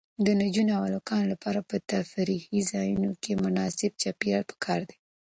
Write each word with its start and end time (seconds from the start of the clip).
د 0.25 0.27
نجونو 0.41 0.71
او 0.77 0.83
هلکانو 0.89 1.31
لپاره 1.33 1.59
په 1.69 1.75
تفریحي 1.91 2.59
ځایونو 2.71 3.09
کې 3.21 3.31
مناسب 3.45 3.91
چاپیریال 4.01 4.43
پکار 4.51 4.81
دی. 4.89 4.97